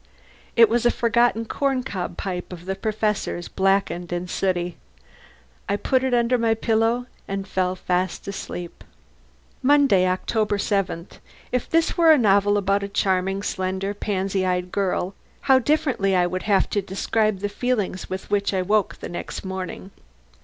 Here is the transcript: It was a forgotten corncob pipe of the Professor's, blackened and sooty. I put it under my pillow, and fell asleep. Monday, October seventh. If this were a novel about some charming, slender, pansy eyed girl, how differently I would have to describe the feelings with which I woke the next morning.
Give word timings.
It 0.55 0.67
was 0.67 0.83
a 0.83 0.89
forgotten 0.89 1.45
corncob 1.45 2.17
pipe 2.17 2.51
of 2.51 2.65
the 2.65 2.73
Professor's, 2.73 3.47
blackened 3.47 4.11
and 4.11 4.27
sooty. 4.27 4.77
I 5.69 5.75
put 5.75 6.03
it 6.03 6.11
under 6.11 6.39
my 6.39 6.55
pillow, 6.55 7.05
and 7.27 7.47
fell 7.47 7.77
asleep. 7.95 8.83
Monday, 9.61 10.07
October 10.07 10.57
seventh. 10.57 11.19
If 11.51 11.69
this 11.69 11.99
were 11.99 12.11
a 12.11 12.17
novel 12.17 12.57
about 12.57 12.81
some 12.81 12.89
charming, 12.93 13.43
slender, 13.43 13.93
pansy 13.93 14.43
eyed 14.43 14.71
girl, 14.71 15.13
how 15.41 15.59
differently 15.59 16.15
I 16.15 16.25
would 16.25 16.41
have 16.49 16.67
to 16.71 16.81
describe 16.81 17.37
the 17.41 17.47
feelings 17.47 18.09
with 18.09 18.31
which 18.31 18.55
I 18.55 18.63
woke 18.63 19.01
the 19.01 19.09
next 19.09 19.45
morning. 19.45 19.91